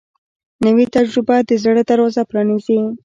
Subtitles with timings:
[0.65, 2.79] نوې تجربه د زړه دروازه پرانیزي